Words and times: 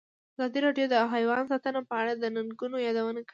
ازادي 0.35 0.59
راډیو 0.67 0.85
د 0.93 0.95
حیوان 1.13 1.43
ساتنه 1.51 1.81
په 1.89 1.93
اړه 2.01 2.13
د 2.15 2.25
ننګونو 2.35 2.77
یادونه 2.87 3.21
کړې. 3.27 3.29